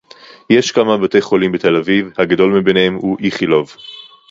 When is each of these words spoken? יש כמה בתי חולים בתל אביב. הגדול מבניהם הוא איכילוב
יש 0.49 0.71
כמה 0.71 0.97
בתי 0.97 1.21
חולים 1.21 1.51
בתל 1.51 1.75
אביב. 1.75 2.09
הגדול 2.17 2.59
מבניהם 2.59 2.95
הוא 2.95 3.17
איכילוב 3.23 3.75